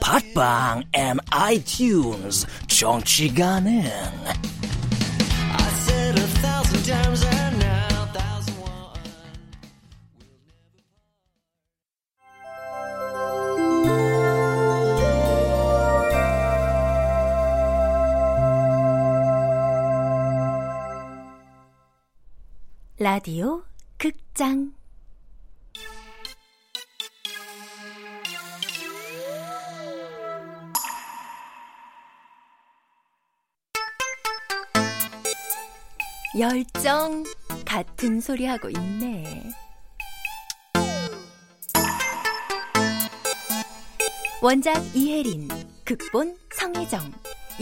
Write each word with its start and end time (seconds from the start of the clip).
팟빵 0.00 0.82
앤 0.92 1.16
아이튠즈 1.30 2.46
정치 2.68 3.34
가능. 3.34 3.82
라디오 23.00 23.62
극장 23.96 24.72
열정 36.36 37.24
같은 37.64 38.20
소리 38.20 38.44
하고 38.44 38.68
있네. 38.68 39.44
원작 44.42 44.74
이혜린, 44.94 45.48
극본 45.84 46.36
성혜정, 46.54 47.12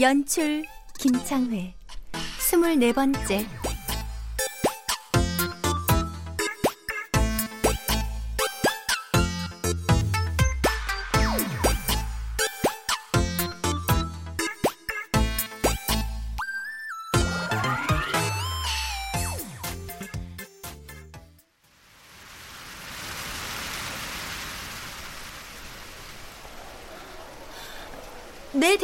연출 0.01 0.65
김창회. 0.99 1.75
스물네 2.39 2.91
번째. 2.91 3.45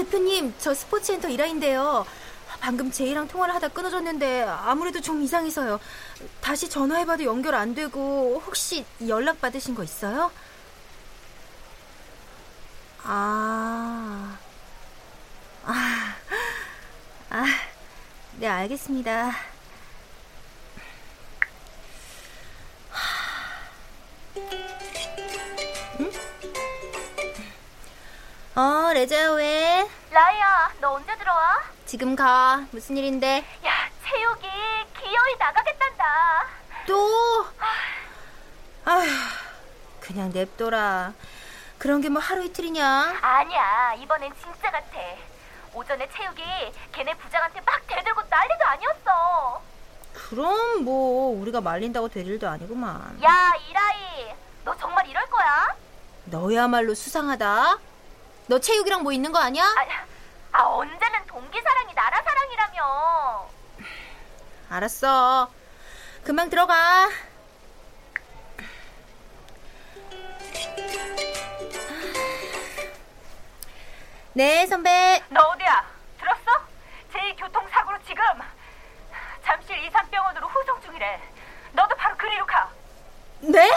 대표님. 0.04 0.54
저 0.60 0.74
스포츠센터 0.74 1.30
일화인데요. 1.30 2.06
방금 2.60 2.92
제이랑 2.92 3.28
통화를 3.28 3.54
하다 3.56 3.70
끊어졌는데 3.70 4.44
아무래도 4.44 5.02
좀 5.02 5.22
이상해서요. 5.22 5.80
다시 6.42 6.70
전화해봐도 6.70 7.24
연결 7.26 7.56
안 7.56 7.76
되고 7.76 8.42
혹시 8.46 8.86
연락 9.08 9.42
받으신 9.42 9.76
거 9.76 9.84
있어요? 9.84 10.32
아, 13.04 14.38
아, 15.66 16.16
아, 17.30 17.46
네 18.38 18.48
알겠습니다. 18.48 19.32
응? 26.00 26.12
어, 28.56 28.94
레자야 28.94 29.32
왜? 29.32 29.73
라이야, 30.14 30.72
너 30.80 30.94
언제 30.94 31.16
들어와? 31.18 31.60
지금 31.88 32.16
가. 32.16 32.62
무슨 32.72 32.96
일인데? 32.98 33.44
야, 33.66 33.72
체육이 34.06 34.42
기어이 35.00 35.36
나가겠단다. 35.40 36.46
또? 36.88 37.46
아휴, 38.86 39.08
그냥 40.00 40.30
냅둬라. 40.32 41.14
그런 41.80 42.00
게 42.02 42.10
뭐 42.10 42.22
하루 42.22 42.44
이틀이냐? 42.46 43.18
아니야, 43.22 43.94
이번엔 43.96 44.32
진짜 44.40 44.70
같아. 44.70 44.98
오전에 45.74 46.08
체육이 46.16 46.44
걔네 46.92 47.16
부장한테 47.18 47.60
막 47.62 47.82
대들고 47.88 48.22
난리도 48.30 48.66
아니었어. 48.66 49.62
그럼 50.14 50.84
뭐 50.84 51.36
우리가 51.42 51.60
말린다고 51.60 52.10
될 52.10 52.28
일도 52.28 52.48
아니구만. 52.48 53.20
야, 53.24 53.54
이라이, 53.68 54.36
너 54.64 54.78
정말 54.78 55.08
이럴 55.08 55.26
거야? 55.26 55.76
너야말로 56.26 56.94
수상하다. 56.94 57.78
너 58.48 58.60
체육이랑 58.60 59.04
뭐 59.04 59.12
있는 59.12 59.32
거 59.32 59.40
아니야? 59.40 59.64
아, 59.64 60.58
아 60.58 60.64
언제는 60.64 61.26
동기 61.28 61.62
사랑이 61.62 61.94
나라 61.94 62.22
사랑이라며. 62.22 63.50
알았어. 64.70 65.50
금방 66.24 66.50
들어가. 66.50 67.10
네, 74.34 74.66
선배. 74.66 75.22
너 75.30 75.42
어디야? 75.42 75.86
들었어? 76.20 76.66
제2교통사고로 77.14 78.00
지금 78.08 78.24
잠실 79.44 79.78
이산병원으로 79.86 80.48
후송 80.48 80.82
중이래. 80.82 81.22
너도 81.74 81.96
바로 81.96 82.16
그리로 82.18 82.46
가. 82.46 82.70
네? 83.42 83.70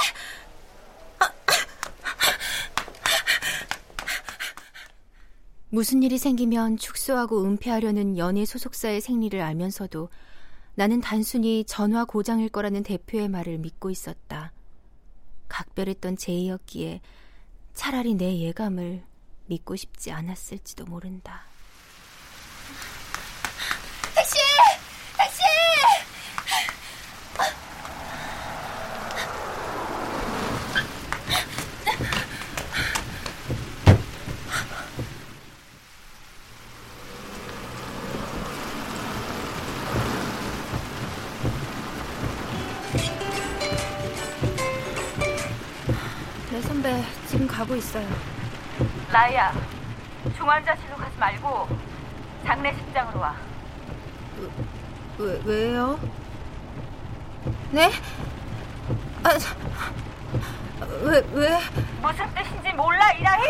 무슨 5.68 6.02
일이 6.02 6.16
생기면 6.16 6.76
축소하고 6.76 7.44
은폐하려는 7.44 8.16
연예 8.18 8.44
소속사의 8.44 9.00
생리를 9.00 9.40
알면서도 9.40 10.08
나는 10.76 11.00
단순히 11.00 11.64
전화 11.64 12.04
고장일 12.04 12.50
거라는 12.50 12.82
대표의 12.82 13.28
말을 13.28 13.58
믿고 13.58 13.90
있었다. 13.90 14.52
각별했던 15.48 16.16
제이였기에 16.16 17.00
차라리 17.74 18.14
내 18.14 18.38
예감을 18.38 19.02
믿고 19.46 19.74
싶지 19.74 20.12
않았을지도 20.12 20.84
모른다. 20.84 21.42
가고 47.76 47.78
있어요. 47.78 48.08
라이야, 49.12 49.52
중환자실로 50.36 50.96
가지 50.96 51.16
말고 51.18 51.68
장례식장으로 52.44 53.20
와. 53.20 53.36
왜, 55.18 55.40
왜요? 55.44 55.98
네? 57.70 57.90
아, 59.22 59.30
왜, 61.02 61.22
왜? 61.32 61.58
무슨 62.00 62.34
뜻인지 62.34 62.72
몰라, 62.72 63.12
이라이? 63.12 63.42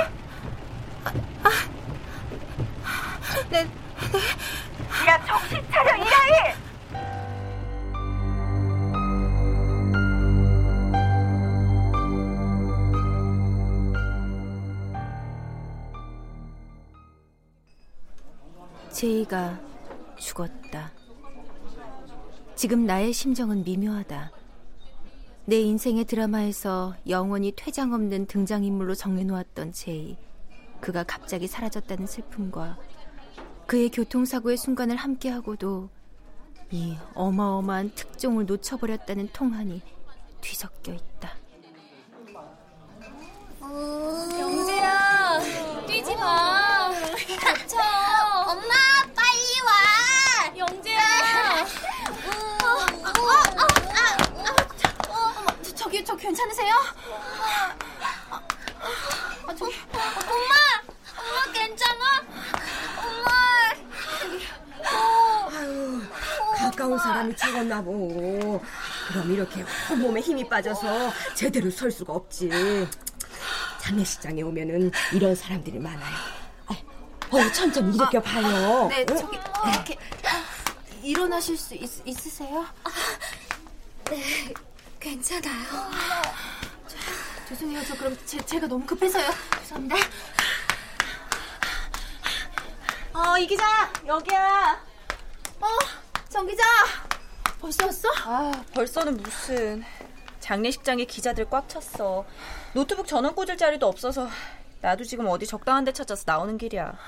네, 3.50 3.60
야, 5.06 5.24
정신 5.24 5.64
차려, 5.70 5.96
이라이! 5.96 6.65
제이가 18.96 19.60
죽었다. 20.16 20.90
지금 22.54 22.86
나의 22.86 23.12
심정은 23.12 23.62
미묘하다. 23.62 24.32
내 25.44 25.60
인생의 25.60 26.06
드라마에서 26.06 26.94
영원히 27.06 27.52
퇴장 27.54 27.92
없는 27.92 28.24
등장인물로 28.24 28.94
정해놓았던 28.94 29.72
제이. 29.72 30.16
그가 30.80 31.04
갑자기 31.04 31.46
사라졌다는 31.46 32.06
슬픔과 32.06 32.78
그의 33.66 33.90
교통사고의 33.90 34.56
순간을 34.56 34.96
함께하고도 34.96 35.90
이 36.70 36.96
어마어마한 37.12 37.90
특종을 37.94 38.46
놓쳐버렸다는 38.46 39.28
통한이 39.34 39.82
뒤섞여 40.40 40.94
있다. 40.94 41.15
괜찮으세요? 56.26 56.72
아, 59.46 59.54
저, 59.54 59.64
엄마, 59.64 59.74
엄마 61.16 61.52
괜찮아? 61.52 62.04
엄마. 62.98 63.30
아유, 65.56 66.02
가까운 66.56 66.98
사람이 66.98 67.36
죽었나 67.36 67.80
보. 67.80 68.60
그럼 69.08 69.32
이렇게 69.32 69.64
온몸에 69.92 70.20
힘이 70.20 70.48
빠져서 70.48 71.12
제대로 71.36 71.70
설 71.70 71.92
수가 71.92 72.14
없지. 72.14 72.50
장례식장에 73.80 74.42
오면은 74.42 74.90
이런 75.12 75.32
사람들이 75.36 75.78
많아요. 75.78 76.16
어, 77.30 77.52
천천히 77.52 77.94
일으켜 77.94 78.20
봐요. 78.20 78.88
네, 78.88 79.06
응? 79.10 79.16
저기 79.16 79.38
이렇게 79.68 79.98
일어나실 81.02 81.56
수 81.56 81.74
있, 81.74 81.88
있으세요? 82.04 82.66
네, 84.10 84.52
괜찮아요. 85.10 85.90
죄송해요. 87.48 87.80
저 87.84 87.96
그럼 87.96 88.18
제, 88.26 88.44
제가 88.44 88.66
너무 88.66 88.84
급해서요. 88.84 89.30
죄송합니다. 89.60 89.94
어, 93.14 93.38
이 93.38 93.46
기자, 93.46 93.64
여기야. 94.04 94.84
어, 95.60 95.66
정 96.28 96.44
기자. 96.44 96.64
벌써 97.60 97.86
왔어? 97.86 98.08
아, 98.24 98.64
벌써는 98.74 99.16
무슨. 99.18 99.84
장례식장에 100.40 101.04
기자들 101.04 101.48
꽉 101.50 101.68
찼어. 101.68 102.24
노트북 102.72 103.06
전원 103.06 103.36
꽂을 103.36 103.56
자리도 103.56 103.86
없어서 103.86 104.28
나도 104.80 105.04
지금 105.04 105.28
어디 105.28 105.46
적당한 105.46 105.84
데 105.84 105.92
찾아서 105.92 106.24
나오는 106.26 106.58
길이야. 106.58 106.98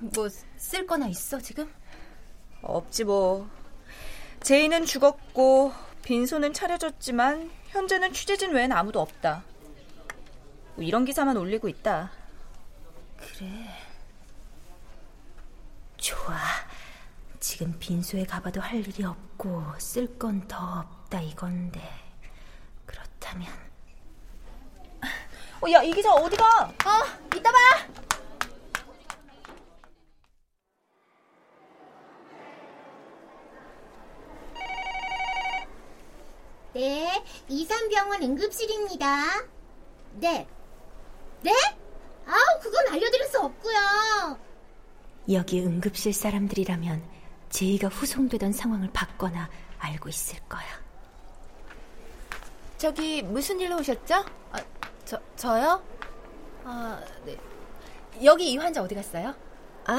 뭐 0.00 0.28
쓸 0.58 0.86
거나 0.88 1.06
있어 1.06 1.38
지금? 1.40 1.72
없지 2.62 3.04
뭐. 3.04 3.48
제이는 4.42 4.86
죽었고 4.86 5.72
빈소는 6.04 6.52
차려졌지만 6.52 7.50
현재는 7.68 8.12
취재진 8.12 8.52
외엔 8.52 8.72
아무도 8.72 9.00
없다. 9.00 9.42
뭐 10.74 10.84
이런 10.84 11.04
기사만 11.04 11.36
올리고 11.36 11.68
있다. 11.68 12.10
그래. 13.16 13.70
좋아. 15.96 16.36
지금 17.40 17.74
빈소에 17.78 18.24
가봐도 18.24 18.60
할 18.60 18.76
일이 18.86 19.02
없고 19.04 19.64
쓸 19.78 20.18
건 20.18 20.46
더 20.46 20.80
없다 20.80 21.20
이건데. 21.22 21.80
그렇다면. 22.84 23.48
어, 25.62 25.70
야, 25.72 25.82
이 25.82 25.90
기자 25.92 26.12
어디가? 26.12 26.44
어, 26.44 27.34
이따 27.34 27.50
봐. 27.50 27.58
네, 36.74 37.22
이산병원 37.48 38.22
응급실입니다. 38.22 39.44
네. 40.14 40.46
네? 41.42 41.52
아우, 42.26 42.60
그건 42.60 42.88
알려드릴 42.88 43.26
수 43.28 43.40
없고요. 43.40 44.38
여기 45.30 45.60
응급실 45.60 46.12
사람들이라면 46.12 47.02
제이가 47.50 47.88
후송되던 47.88 48.52
상황을 48.52 48.90
봤거나 48.92 49.48
알고 49.78 50.08
있을 50.08 50.40
거야. 50.48 50.64
저기 52.76 53.22
무슨 53.22 53.60
일로 53.60 53.78
오셨죠? 53.78 54.24
아, 54.50 54.58
저 55.04 55.20
저요? 55.36 55.80
아, 56.64 57.00
네. 57.24 57.36
여기 58.24 58.50
이 58.50 58.56
환자 58.56 58.82
어디 58.82 58.96
갔어요? 58.96 59.34
아, 59.86 59.98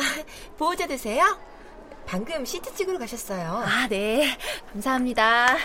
보호자 0.57 0.87
되세요? 0.87 1.23
방금 2.05 2.43
CT 2.43 2.75
찍으러 2.75 2.99
가셨어요. 2.99 3.63
아, 3.65 3.87
네. 3.87 4.37
감사합니다. 4.73 5.57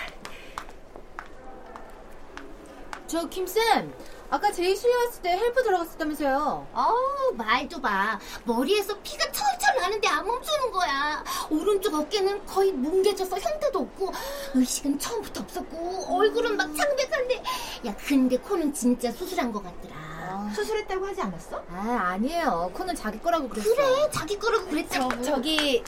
저 3.10 3.28
김쌤 3.28 3.92
아까 4.30 4.52
제이 4.52 4.76
실려왔을 4.76 5.20
때 5.22 5.30
help 5.30 5.64
들어갔었다면서요 5.64 6.68
어우, 6.72 7.34
말도 7.34 7.80
마. 7.80 8.20
머리에서 8.44 8.96
피가 9.02 9.24
철철 9.32 9.80
나는데 9.80 10.06
안 10.06 10.24
멈추는 10.24 10.70
거야. 10.70 11.24
오른쪽 11.50 11.92
어깨는 11.94 12.46
거의 12.46 12.70
뭉개져서 12.70 13.36
형태도 13.36 13.80
없고, 13.80 14.12
의식은 14.54 15.00
처음부터 15.00 15.40
없었고, 15.42 16.16
얼굴은 16.16 16.56
막 16.56 16.72
창백한데, 16.76 17.42
야, 17.86 17.96
근데 18.06 18.36
코는 18.36 18.72
진짜 18.72 19.10
수술한 19.10 19.50
것 19.50 19.64
같더라. 19.64 20.50
수술했다고 20.54 21.06
하지 21.08 21.20
않았어? 21.22 21.64
아 21.68 22.12
아니에요 22.12 22.70
코는 22.72 22.94
자기 22.94 23.18
거라고 23.18 23.48
그랬어 23.48 23.74
그래, 23.74 24.08
자기 24.12 24.38
거라고 24.38 24.66
그랬다고. 24.66 25.22
저기 25.22 25.82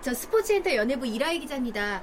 저 0.00 0.14
스포츠엔터 0.14 0.74
연예부 0.74 1.06
이라이 1.06 1.38
기자입니다 1.38 2.02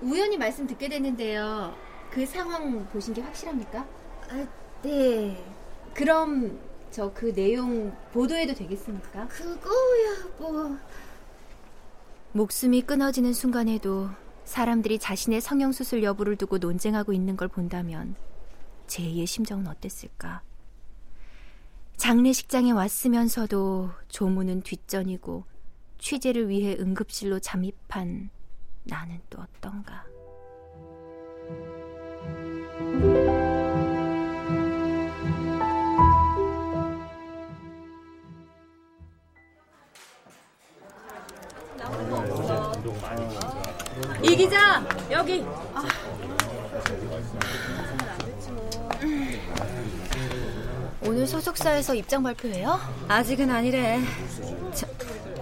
우연히 0.00 0.36
말씀 0.36 0.66
듣게 0.66 0.88
됐는데요 0.88 1.74
그 2.16 2.24
상황 2.24 2.88
보신 2.88 3.12
게 3.12 3.20
확실합니까? 3.20 3.86
아, 4.30 4.46
네. 4.82 5.36
그럼 5.92 6.58
저 6.90 7.12
그 7.12 7.34
내용 7.34 7.94
보도해도 8.14 8.54
되겠습니까? 8.54 9.28
그거야, 9.28 10.24
뭐. 10.38 10.78
목숨이 12.32 12.80
끊어지는 12.80 13.34
순간에도 13.34 14.08
사람들이 14.46 14.98
자신의 14.98 15.42
성형수술 15.42 16.02
여부를 16.02 16.36
두고 16.36 16.56
논쟁하고 16.56 17.12
있는 17.12 17.36
걸 17.36 17.48
본다면 17.48 18.14
제이의 18.86 19.26
심정은 19.26 19.66
어땠을까? 19.66 20.40
장례식장에 21.98 22.70
왔으면서도 22.70 23.90
조문은 24.08 24.62
뒷전이고 24.62 25.44
취재를 25.98 26.48
위해 26.48 26.78
응급실로 26.80 27.40
잠입한 27.40 28.30
나는 28.84 29.20
또 29.28 29.42
어떤가? 29.42 30.06
소속사에서 51.66 51.94
입장 51.94 52.22
발표해요? 52.22 52.78
아직은 53.08 53.50
아니래. 53.50 54.00
자, 54.72 54.86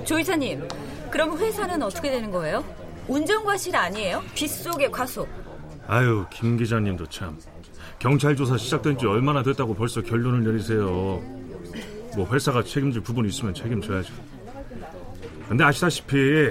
조 0.04 0.18
이사님, 0.18 0.66
그럼 1.10 1.36
회사는 1.36 1.82
어떻게 1.82 2.10
되는 2.10 2.30
거예요? 2.30 2.64
운전과실 3.06 3.76
아니에요? 3.76 4.22
빗속의 4.34 4.90
과속. 4.90 5.28
아유, 5.86 6.24
김 6.30 6.56
기자님도 6.56 7.06
참. 7.08 7.38
경찰 7.98 8.34
조사 8.34 8.56
시작된 8.56 8.98
지 8.98 9.06
얼마나 9.06 9.42
됐다고 9.42 9.74
벌써 9.74 10.00
결론을 10.00 10.44
내리세요. 10.44 11.22
뭐 12.16 12.28
회사가 12.32 12.64
책임질 12.64 13.02
부분이 13.02 13.28
있으면 13.28 13.52
책임져야죠. 13.52 14.14
근데 15.48 15.64
아시다시피 15.64 16.50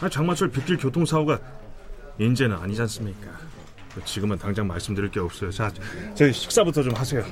아, 0.00 0.08
장마철 0.08 0.48
빗길 0.50 0.78
교통사고가 0.78 1.40
인제는 2.18 2.56
아니지 2.56 2.80
않습니까? 2.82 3.30
지금은 4.04 4.38
당장 4.38 4.66
말씀드릴 4.66 5.10
게 5.10 5.20
없어요. 5.20 5.50
자, 5.50 5.70
저희 6.14 6.32
식사부터 6.32 6.82
좀 6.82 6.94
하세요. 6.94 7.22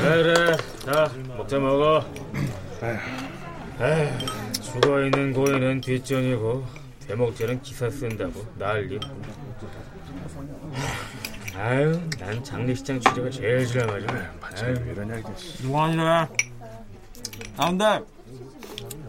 그래 0.00 0.22
그래 0.22 0.56
자 0.84 1.10
먹자 1.36 1.58
먹어 1.58 2.04
에휴, 3.80 4.18
죽어 4.62 5.04
있는 5.04 5.32
고인은 5.32 5.80
뒷전이고 5.80 6.66
대목죄는 7.06 7.62
기사 7.62 7.88
쓴다고 7.88 8.44
난리 8.58 8.98
아유 11.56 12.00
난 12.18 12.42
장례식장 12.42 13.00
취재가 13.00 13.30
제일 13.30 13.66
싫어가지고 13.66 14.12
아유 14.12 14.92
이러냐 14.92 15.22
유언이래. 15.62 16.02
아 17.56 17.68
근데 17.68 18.00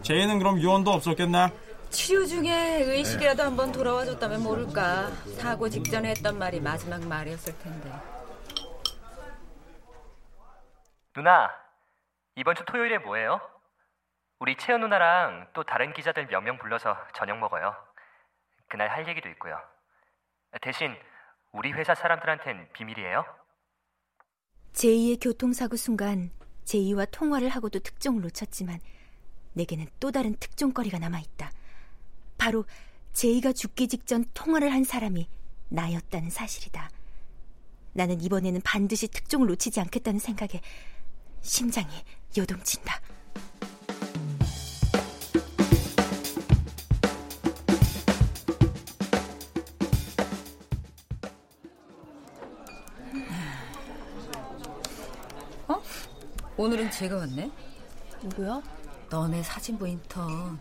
제이는 0.02 0.38
그럼 0.38 0.60
유언도 0.60 0.92
없었겠네. 0.92 1.50
치료 1.90 2.26
중에 2.26 2.82
의식이라도 2.84 3.42
한번 3.42 3.72
돌아와줬다면 3.72 4.42
모를까. 4.42 5.10
사고 5.38 5.68
직전에 5.68 6.10
했던 6.10 6.38
말이 6.38 6.60
마지막 6.60 7.04
말이었을 7.06 7.58
텐데. 7.58 7.90
누나, 11.14 11.50
이번 12.36 12.54
주 12.54 12.64
토요일에 12.64 12.98
뭐해요? 12.98 13.40
우리 14.38 14.56
채연 14.56 14.80
누나랑 14.82 15.48
또 15.52 15.64
다른 15.64 15.92
기자들 15.92 16.26
몇 16.28 16.42
명 16.42 16.58
불러서 16.58 16.96
저녁 17.14 17.38
먹어요. 17.38 17.74
그날 18.68 18.88
할 18.88 19.08
얘기도 19.08 19.28
있고요. 19.30 19.58
대신 20.60 20.94
우리 21.52 21.72
회사 21.72 21.94
사람들한텐 21.94 22.68
비밀이에요. 22.72 23.24
제이의 24.74 25.16
교통사고 25.16 25.74
순간 25.76 26.30
제이와 26.64 27.06
통화를 27.06 27.48
하고도 27.48 27.80
특종을 27.80 28.20
놓쳤지만 28.22 28.78
내게는 29.54 29.86
또 29.98 30.12
다른 30.12 30.36
특종거리가 30.38 30.98
남아 30.98 31.18
있다. 31.18 31.50
바로 32.48 32.64
제이가 33.12 33.52
죽기 33.52 33.88
직전 33.88 34.24
통화를 34.32 34.72
한 34.72 34.82
사람이 34.82 35.28
나였다는 35.68 36.30
사실이다. 36.30 36.88
나는 37.92 38.22
이번에는 38.22 38.62
반드시 38.62 39.06
특종을 39.06 39.48
놓치지 39.48 39.80
않겠다는 39.80 40.18
생각에 40.18 40.62
심장이 41.42 41.88
요동친다. 42.38 43.02
어? 55.68 55.82
오늘은 56.56 56.90
제가 56.92 57.16
왔네? 57.16 57.50
누구야? 58.22 58.62
너네 59.10 59.42
사진부 59.42 59.86
인턴. 59.86 60.58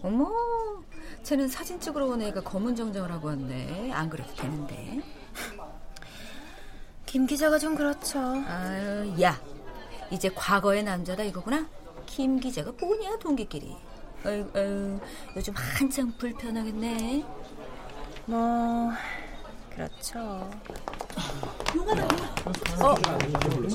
어머, 0.00 0.47
쟤는 1.28 1.46
사진 1.46 1.78
찍으러 1.78 2.06
온 2.06 2.22
애가 2.22 2.40
검은 2.40 2.74
정장을 2.74 3.12
하고 3.12 3.28
왔네. 3.28 3.92
안 3.92 4.08
그래도 4.08 4.34
되는데. 4.34 5.02
김 7.04 7.26
기자가 7.26 7.58
좀 7.58 7.74
그렇죠. 7.74 8.18
아유, 8.18 9.14
야. 9.20 9.38
이제 10.10 10.30
과거의 10.30 10.84
남자다 10.84 11.24
이거구나? 11.24 11.68
김 12.06 12.40
기자가 12.40 12.72
뭐냐, 12.80 13.18
동기끼리. 13.18 13.76
아유, 14.24 14.50
아유, 14.54 14.98
요즘 15.36 15.52
한창 15.54 16.10
불편하겠네. 16.16 17.22
뭐, 18.24 18.90
그렇죠. 19.68 20.18
어, 22.80 22.94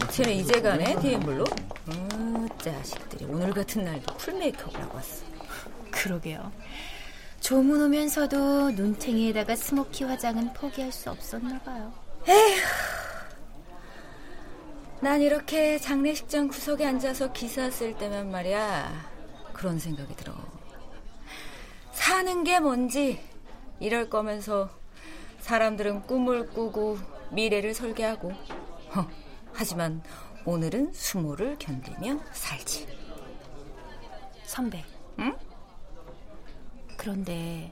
쟤네 0.09 0.33
이제 0.33 0.59
가네, 0.59 0.99
DM블로? 0.99 1.43
어, 1.43 2.47
자식들이 2.57 3.25
오늘 3.25 3.53
같은 3.53 3.85
날도 3.85 4.17
full 4.17 4.33
메이크업을 4.39 4.81
하고 4.81 4.95
왔어. 4.95 5.23
그러게요. 5.91 6.51
조문 7.43 7.81
오면서도 7.81 8.71
눈탱이에다가 8.71 9.57
스모키 9.57 10.05
화장은 10.05 10.53
포기할 10.53 10.93
수 10.93 11.11
없었나 11.11 11.59
봐요. 11.59 11.91
에휴. 12.25 12.61
난 15.01 15.21
이렇게 15.21 15.77
장례식장 15.77 16.47
구석에 16.47 16.85
앉아서 16.85 17.33
기사 17.33 17.69
쓸 17.69 17.97
때만 17.97 18.31
말이야. 18.31 19.11
그런 19.51 19.77
생각이 19.77 20.15
들어. 20.15 20.33
사는 21.91 22.45
게 22.45 22.61
뭔지 22.61 23.19
이럴 23.81 24.09
거면서 24.09 24.69
사람들은 25.41 26.03
꿈을 26.03 26.47
꾸고 26.47 26.97
미래를 27.31 27.73
설계하고. 27.73 28.31
허, 28.95 29.05
하지만 29.51 30.01
오늘은 30.45 30.93
수모를 30.93 31.57
견디며 31.59 32.21
살지. 32.31 32.87
선배. 34.45 34.81
응? 35.19 35.35
그런데 37.07 37.69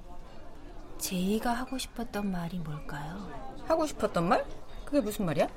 제이가 0.97 1.53
하고 1.53 1.77
싶었던 1.77 2.29
말이 2.29 2.59
뭘까요? 2.59 3.29
하고 3.65 3.87
싶었던 3.87 4.27
말? 4.27 4.45
그게 4.83 4.99
무슨 4.99 5.25
말이야? 5.25 5.47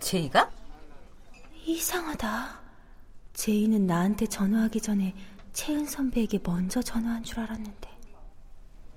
제이가? 0.00 0.50
이상하다. 1.64 2.60
제이는 3.32 3.86
나한테 3.86 4.26
전화하기 4.26 4.82
전에 4.82 5.14
채은 5.54 5.86
선배에게 5.86 6.40
먼저 6.44 6.82
전화한 6.82 7.24
줄 7.24 7.40
알았는데. 7.40 7.88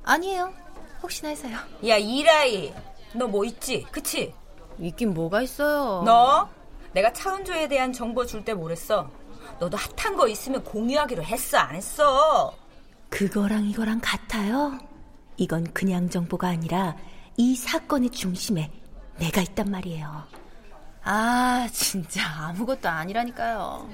아니에요. 0.03 0.53
혹시나 1.01 1.29
해서요. 1.29 1.55
야, 1.87 1.95
이라이. 1.95 2.73
너 3.13 3.25
뭐 3.25 3.45
있지? 3.45 3.83
그치? 3.89 4.33
있긴 4.79 5.13
뭐가 5.13 5.43
있어요. 5.43 6.03
너? 6.03 6.49
내가 6.91 7.13
차은조에 7.13 7.69
대한 7.69 7.93
정보 7.93 8.25
줄 8.25 8.43
때 8.43 8.53
뭐랬어? 8.53 9.09
너도 9.61 9.77
핫한 9.77 10.17
거 10.17 10.27
있으면 10.27 10.61
공유하기로 10.65 11.23
했어, 11.23 11.57
안 11.57 11.75
했어? 11.75 12.53
그거랑 13.09 13.65
이거랑 13.65 13.99
같아요. 14.01 14.77
이건 15.37 15.71
그냥 15.73 16.09
정보가 16.09 16.47
아니라 16.47 16.95
이 17.37 17.55
사건의 17.55 18.09
중심에 18.09 18.71
내가 19.17 19.41
있단 19.41 19.69
말이에요. 19.69 20.23
아, 21.03 21.67
진짜 21.71 22.21
아무것도 22.27 22.87
아니라니까요. 22.87 23.89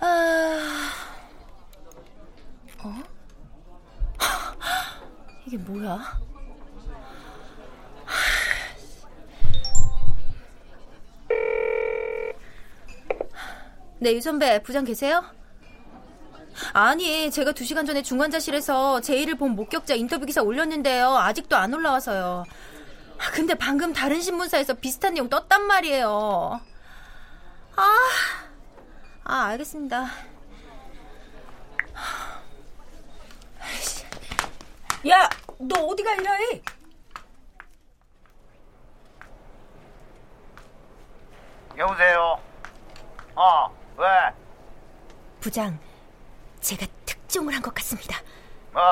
아, 0.00 0.90
어? 2.82 2.94
이게 5.46 5.56
뭐야? 5.56 6.20
네, 13.98 14.12
유 14.12 14.20
선배, 14.20 14.62
부장 14.62 14.84
계세요? 14.84 15.24
아니, 16.72 17.30
제가 17.30 17.52
두 17.52 17.64
시간 17.64 17.86
전에 17.86 18.02
중환자실에서 18.02 19.00
제이를 19.00 19.36
본 19.36 19.52
목격자 19.52 19.94
인터뷰 19.94 20.26
기사 20.26 20.42
올렸는데요. 20.42 21.16
아직도 21.16 21.56
안 21.56 21.72
올라와서요. 21.74 22.44
아, 23.18 23.30
근데 23.32 23.54
방금 23.54 23.92
다른 23.92 24.20
신문사에서 24.20 24.74
비슷한 24.74 25.14
내용 25.14 25.28
떴단 25.28 25.62
말이에요. 25.66 26.60
아, 27.76 28.08
아, 29.24 29.44
알겠습니다. 29.46 30.06
야, 35.08 35.28
너 35.58 35.80
어디가 35.86 36.14
이라이? 36.14 36.62
여보세요. 41.78 42.40
어, 43.34 43.70
왜? 43.98 44.06
부장, 45.40 45.78
제가 46.66 46.84
특종을 47.04 47.54
한 47.54 47.62
것 47.62 47.72
같습니다. 47.76 48.18
뭐? 48.72 48.82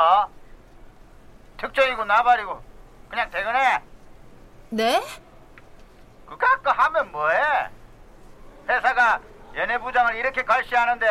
특종이고 1.59 2.05
나발이고 2.05 2.63
그냥 3.09 3.29
퇴근해. 3.31 3.83
네? 4.71 5.03
그거 6.25 6.47
아까 6.47 6.71
하면 6.73 7.11
뭐해? 7.11 7.37
회사가 8.69 9.21
연예 9.57 9.77
부장을 9.79 10.15
이렇게 10.15 10.45
갈시하는데 10.45 11.07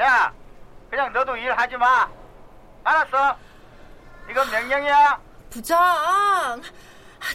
야, 0.00 0.32
그냥 0.88 1.12
너도 1.12 1.36
일하지 1.36 1.76
마. 1.76 2.08
알았어? 2.84 3.36
이건 4.30 4.48
명령이야. 4.48 5.20
부장! 5.50 5.76
아, 5.76 6.62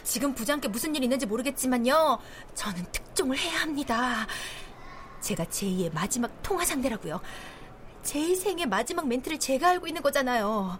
지금 0.02 0.34
부장께 0.34 0.68
무슨 0.68 0.94
일 0.96 1.02
있는지 1.04 1.26
모르겠지만요. 1.26 2.18
저는 2.54 2.90
특종을 2.90 3.36
해야 3.36 3.60
합니다. 3.60 4.26
제가 5.20 5.44
제이의 5.44 5.90
마지막 5.90 6.30
통화 6.42 6.64
상대라고요. 6.64 7.20
제이 8.06 8.36
생의 8.36 8.66
마지막 8.66 9.06
멘트를 9.08 9.38
제가 9.38 9.70
알고 9.70 9.86
있는 9.88 10.00
거잖아요. 10.00 10.78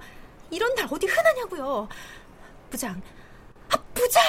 이런 0.51 0.73
날 0.77 0.87
어디 0.91 1.07
흔하냐고요. 1.07 1.89
부장, 2.71 3.03
아, 3.69 3.77
부장! 3.93 4.23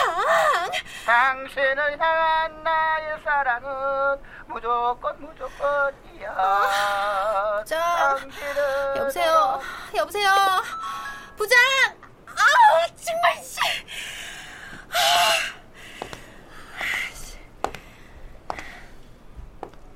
당신을 1.06 2.00
향한 2.00 2.64
나의 2.64 3.20
사랑은 3.24 4.20
무조건 4.48 5.22
무조건이야. 5.22 6.32
아, 6.36 7.60
부장, 7.60 7.80
당신을 8.20 8.94
여보세요, 8.98 9.62
여보세요, 9.96 10.32
부장! 11.38 11.58
아우, 12.26 12.96
정말, 12.96 13.44
씨! 13.44 13.60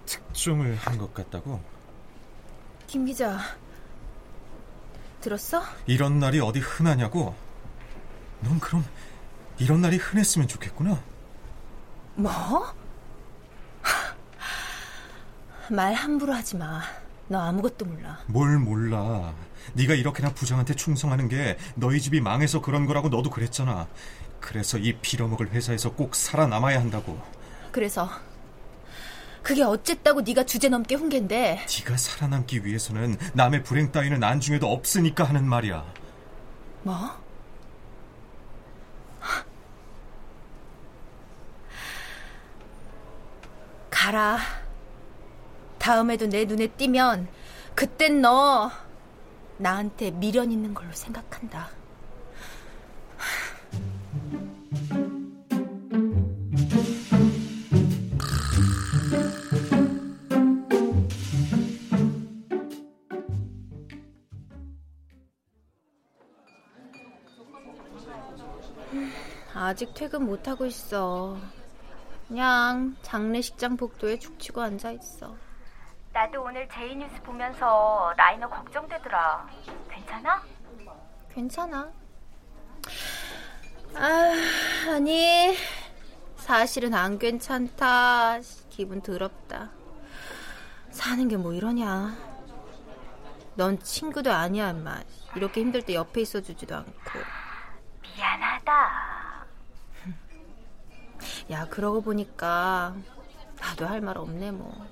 특종을 0.06 0.76
한 0.76 0.98
것 0.98 1.14
같다고? 1.14 1.62
김 2.92 3.06
기자, 3.06 3.40
들었어? 5.22 5.64
이런 5.88 6.20
날이 6.20 6.42
어디 6.42 6.60
흔하냐고? 6.60 7.34
넌 8.42 8.60
그럼 8.60 8.84
이런 9.60 9.80
날이 9.80 9.96
흔했으면 9.96 10.46
좋겠구나. 10.50 11.02
뭐? 12.16 12.76
말 15.70 15.94
함부로 15.94 16.34
하지 16.34 16.58
마. 16.58 16.82
너 17.30 17.40
아무것도 17.40 17.86
몰라. 17.86 18.20
뭘 18.28 18.60
몰라. 18.60 19.34
네가 19.72 19.94
이렇게나 19.94 20.34
부장한테 20.34 20.74
충성하는 20.74 21.30
게 21.30 21.58
너희 21.76 22.02
집이 22.02 22.20
망해서 22.20 22.60
그런 22.60 22.86
거라고 22.86 23.08
너도 23.08 23.30
그랬잖아. 23.30 23.88
그래서 24.42 24.78
이 24.78 24.98
빌어먹을 24.98 25.52
회사에서 25.52 25.94
꼭 25.94 26.14
살아남아야 26.14 26.82
한다고. 26.82 27.18
그래서 27.72 28.10
그게 29.44 29.64
어쨌다고 29.64 30.22
네가 30.22 30.46
주제 30.46 30.70
넘게 30.70 30.96
훈계인데 30.96 31.66
네가 31.80 31.98
살아남기 31.98 32.64
위해서는 32.66 33.18
남의 33.34 33.64
불행 33.64 33.92
따위는 33.92 34.24
안중에도 34.24 34.72
없으니까 34.72 35.24
하는 35.24 35.46
말이야. 35.48 35.84
뭐? 36.84 37.22
가라. 43.90 44.40
다음에도 45.78 46.28
내 46.28 46.46
눈에 46.46 46.68
띄면 46.68 47.28
그땐 47.76 48.22
너 48.22 48.72
나한테 49.58 50.12
미련 50.12 50.52
있는 50.52 50.74
걸로 50.74 50.92
생각한다. 50.92 51.70
아직 69.72 69.94
퇴근 69.94 70.26
못하고 70.26 70.66
있어. 70.66 71.38
그냥 72.28 72.94
장례식장 73.04 73.78
복도에 73.78 74.20
죽치고 74.20 74.62
앉아있어. 74.62 75.34
나도 76.12 76.44
오늘 76.44 76.68
제이뉴스 76.68 77.22
보면서 77.24 78.12
라이너 78.18 78.50
걱정되더라. 78.50 79.48
괜찮아? 79.90 80.44
괜찮아. 81.34 81.90
아, 83.96 84.34
아니, 84.90 85.56
사실은 86.36 86.94
안 86.94 87.18
괜찮다. 87.18 88.40
기분 88.70 89.02
더럽다. 89.02 89.70
사는 90.90 91.30
게 91.30 91.38
뭐 91.38 91.54
이러냐. 91.54 92.14
넌 93.56 93.80
친구도 93.80 94.34
아니야, 94.34 94.72
인마. 94.72 95.00
이렇게 95.38 95.62
힘들 95.62 95.82
때 95.82 95.96
옆에 95.96 96.20
있어주지도 96.20 96.76
않고. 96.76 97.20
미안하다. 98.02 99.11
야, 101.50 101.66
그러고 101.70 102.02
보니까 102.02 102.96
나도 103.60 103.86
할 103.88 104.02
말 104.02 104.18
없네, 104.18 104.52
뭐. 104.52 104.86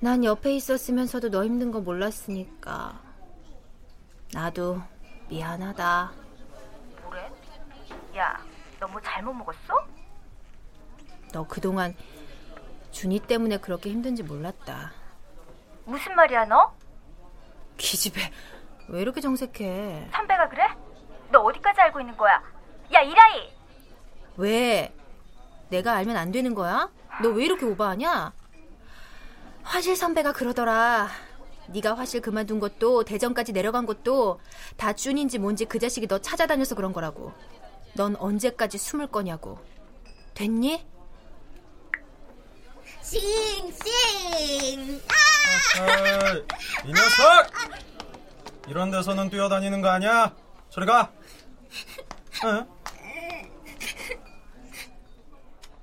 난 0.00 0.24
옆에 0.24 0.54
있었으면서도 0.54 1.30
너 1.30 1.44
힘든 1.44 1.70
거 1.70 1.80
몰랐으니까. 1.80 3.00
나도 4.32 4.80
미안하다. 5.28 6.12
뭐래? 7.02 7.30
야, 8.16 8.40
너 8.80 8.86
뭐 8.88 9.00
잘못 9.00 9.32
먹었어? 9.32 9.86
너 11.32 11.46
그동안 11.46 11.94
준이 12.92 13.20
때문에 13.20 13.58
그렇게 13.58 13.90
힘든지 13.90 14.22
몰랐다. 14.22 14.92
무슨 15.84 16.14
말이야, 16.14 16.44
너? 16.46 16.74
기집애, 17.76 18.20
왜 18.88 19.00
이렇게 19.02 19.20
정색해? 19.20 20.08
선배가 20.12 20.48
그래? 20.48 20.62
너 21.30 21.40
어디까지 21.40 21.80
알고 21.80 22.00
있는 22.00 22.16
거야? 22.16 22.42
야, 22.92 23.00
이라이! 23.00 23.52
왜? 24.36 24.94
내가 25.68 25.94
알면 25.94 26.16
안 26.16 26.32
되는 26.32 26.54
거야? 26.54 26.90
너 27.22 27.30
왜 27.30 27.44
이렇게 27.44 27.64
오버하냐? 27.66 28.32
화실 29.62 29.96
선배가 29.96 30.32
그러더라. 30.32 31.08
네가 31.68 31.94
화실 31.96 32.20
그만둔 32.20 32.60
것도 32.60 33.04
대전까지 33.04 33.52
내려간 33.52 33.86
것도 33.86 34.38
다 34.76 34.92
준인지 34.92 35.38
뭔지 35.38 35.64
그 35.64 35.78
자식이 35.78 36.06
너 36.06 36.18
찾아다녀서 36.20 36.74
그런 36.76 36.92
거라고. 36.92 37.32
넌 37.94 38.14
언제까지 38.16 38.78
숨을 38.78 39.08
거냐고. 39.08 39.58
됐니? 40.34 40.86
싱싱. 43.00 43.80
에이, 45.78 46.44
이 46.84 46.92
녀석! 46.92 47.46
이런 48.68 48.90
데서는 48.90 49.30
뛰어다니는 49.30 49.80
거 49.80 49.88
아니야? 49.88 50.34
저리 50.70 50.86
가. 50.86 51.10
응? 52.44 52.66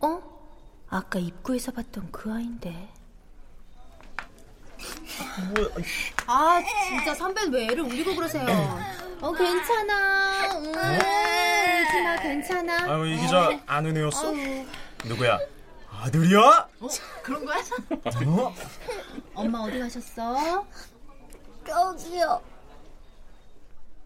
어? 0.01 0.21
아까 0.93 1.17
입구에서 1.17 1.71
봤던 1.71 2.11
그 2.11 2.31
아인데. 2.31 2.87
뭐야? 5.55 5.67
아 6.27 6.61
진짜 6.87 7.15
선배는 7.15 7.51
왜 7.51 7.63
애를 7.65 7.81
울리고 7.81 8.15
그러세요? 8.15 8.45
어 9.19 9.31
괜찮아. 9.31 10.51
응. 10.53 10.65
울지마 10.67 12.15
괜찮아. 12.21 12.93
아유 12.93 13.07
이 13.07 13.17
기자 13.17 13.59
아는 13.65 13.97
애였어? 13.97 14.35
아유. 14.35 14.65
누구야? 15.05 15.39
아들이야? 15.89 16.69
어? 16.79 16.87
그런 17.23 17.43
거야? 17.43 17.57
어? 18.27 18.53
엄마 19.33 19.59
어디 19.61 19.79
가셨어? 19.79 20.67
저기요. 21.65 22.39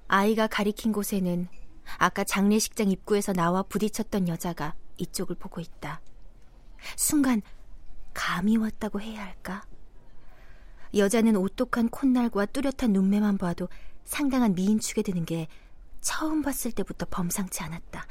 아이가 0.07 0.47
가리킨 0.47 0.93
곳에는 0.93 1.49
아까 1.97 2.23
장례식장 2.23 2.91
입구에서 2.91 3.33
나와 3.33 3.61
부딪혔던 3.63 4.29
여자가 4.29 4.73
이쪽을 4.95 5.35
보고 5.35 5.59
있다. 5.59 5.99
순간 6.95 7.41
감이 8.13 8.57
왔다고 8.57 9.01
해야 9.01 9.23
할까? 9.23 9.65
여자는 10.95 11.35
오똑한 11.35 11.89
콧날과 11.89 12.47
뚜렷한 12.47 12.93
눈매만 12.93 13.37
봐도 13.37 13.67
상당한 14.05 14.55
미인축에 14.55 15.01
드는 15.01 15.25
게 15.25 15.47
처음 16.01 16.41
봤을 16.41 16.71
때부터 16.71 17.05
범상치 17.09 17.61
않았다. 17.61 18.07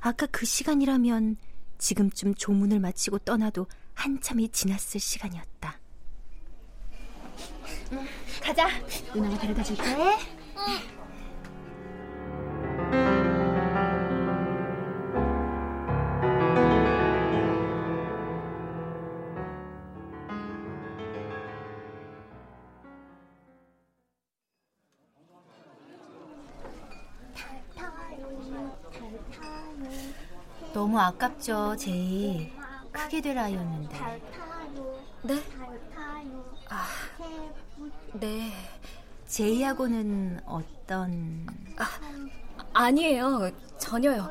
아까 0.00 0.26
그 0.26 0.44
시간이라면 0.44 1.36
지금쯤 1.78 2.34
조문을 2.34 2.80
마치고 2.80 3.18
떠나도 3.20 3.66
한참이 3.94 4.50
지났을 4.50 5.00
시간이었다. 5.00 5.80
가자. 8.42 8.68
누나가 9.14 9.38
데려다 9.38 9.62
줄게. 9.62 9.82
너무 30.98 31.06
아깝죠, 31.06 31.76
제이. 31.76 32.52
크게 32.90 33.20
될 33.20 33.38
아이였는데. 33.38 33.96
네? 35.22 35.44
아, 36.68 36.86
네. 38.14 38.52
제이하고는 39.28 40.40
어떤... 40.44 41.46
아, 41.76 41.84
아니에요. 42.72 43.48
전혀요. 43.78 44.28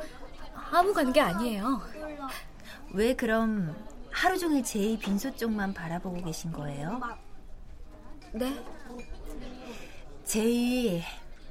아무 0.70 0.94
관계 0.94 1.22
아니에요. 1.22 1.80
왜 2.92 3.16
그럼 3.16 3.74
하루 4.12 4.38
종일 4.38 4.62
제이 4.62 5.00
빈소 5.00 5.38
쪽만 5.38 5.74
바라보고 5.74 6.22
계신 6.22 6.52
거예요? 6.52 7.00
네? 8.34 8.62
제이 10.26 11.02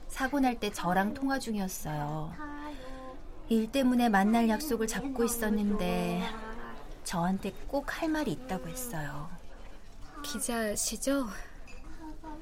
사고 0.09 0.41
날 0.41 0.61
때 0.61 0.71
저랑 0.71 1.15
통화 1.15 1.39
중이었어요. 1.39 2.56
일 3.49 3.71
때문에 3.71 4.09
만날 4.09 4.49
약속을 4.49 4.87
잡고 4.89 5.23
있었는데 5.25 6.23
저한테 7.05 7.53
꼭 7.69 7.87
할 8.01 8.09
말이 8.09 8.33
있다고 8.33 8.67
했어요. 8.69 9.29
기자시죠? 10.25 11.29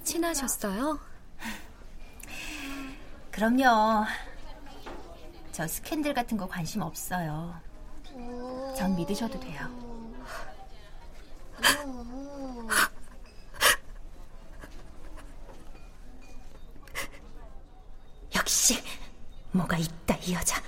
친하셨어요? 0.03 0.99
그럼요. 3.31 4.05
저 5.53 5.67
스캔들 5.69 6.15
같은 6.15 6.37
거 6.39 6.47
관심 6.49 6.81
없어요. 6.83 7.55
전 8.77 8.97
믿으셔도 8.97 9.39
돼요. 9.41 9.69
역시 18.35 18.83
뭐가 19.53 19.77
있다 19.77 20.17
이 20.17 20.35
여자. 20.35 20.61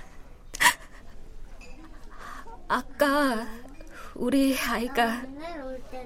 아까 2.67 3.47
우리 4.15 4.57
아이가 4.59 5.21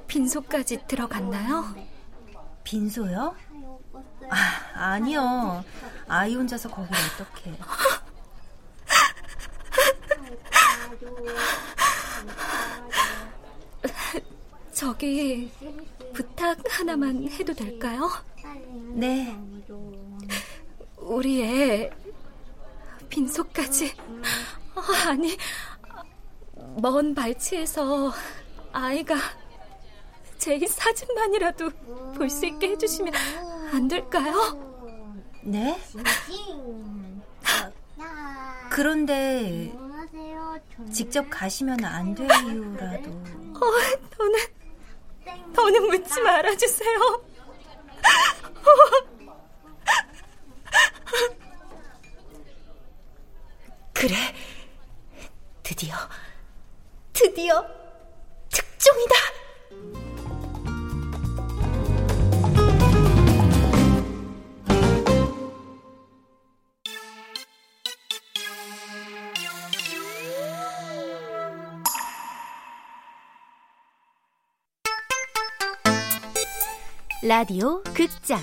빈소까지 0.08 0.86
들어갔나요? 0.88 1.76
빈소요? 2.64 3.36
아, 4.30 4.92
아니요. 4.94 5.64
아이 6.08 6.36
혼자서 6.36 6.70
거기를 6.70 6.98
어떻게. 7.14 7.52
저기 14.74 15.52
부탁 16.14 16.60
하나만 16.70 17.28
해도 17.30 17.54
될까요? 17.54 18.10
네. 18.94 19.38
우리 20.98 21.44
애 21.44 21.90
빈소까지 23.10 23.94
어, 24.76 24.82
아니 25.08 25.38
먼 26.78 27.14
발치에서 27.14 28.12
아이가 28.72 29.16
제 30.38 30.60
사진만이라도 30.66 31.70
볼 32.16 32.30
수 32.30 32.46
있게 32.46 32.70
해주시면 32.72 33.14
안 33.74 33.88
될까요? 33.88 34.70
네? 35.44 35.78
그런데 38.70 39.72
직접 40.92 41.28
가시면 41.30 41.84
안될 41.84 42.28
이유라도 42.46 43.12
어, 43.12 43.60
저는 44.18 44.40
더는 45.54 45.88
묻지 45.88 46.22
말아주세요. 46.22 47.24
그래. 53.94 54.16
드디어, 55.64 55.96
드디어 57.42 57.66
특종이다. 58.52 59.16
라디오 77.24 77.82
극장 77.96 78.40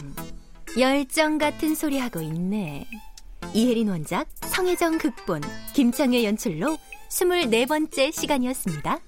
열정 0.77 1.39
같은 1.39 1.77
소리 1.77 2.01
하고 2.01 2.21
있네. 2.21 2.89
이혜린 3.55 3.91
원작, 3.91 4.27
성혜정 4.41 4.99
극본, 4.99 5.43
김창의 5.75 6.25
연출로 6.25 6.77
24번째 7.11 8.13
시간이었습니다. 8.13 9.01